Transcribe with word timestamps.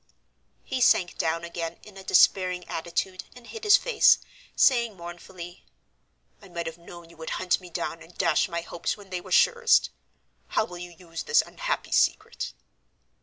He 0.63 0.81
sank 0.81 1.19
down 1.19 1.43
again 1.43 1.77
in 1.83 1.95
a 1.95 2.03
despairing 2.03 2.67
attitude 2.67 3.23
and 3.35 3.45
hid 3.45 3.63
his 3.63 3.77
face, 3.77 4.17
saying 4.55 4.97
mournfully, 4.97 5.63
"I 6.41 6.47
might 6.49 6.65
have 6.65 6.79
known 6.79 7.11
you 7.11 7.17
would 7.17 7.29
hunt 7.37 7.61
me 7.61 7.69
down 7.69 8.01
and 8.01 8.17
dash 8.17 8.49
my 8.49 8.61
hopes 8.61 8.97
when 8.97 9.11
they 9.11 9.21
were 9.21 9.31
surest. 9.31 9.91
How 10.47 10.65
will 10.65 10.79
you 10.79 10.89
use 10.89 11.21
this 11.21 11.43
unhappy 11.43 11.91
secret?" 11.91 12.53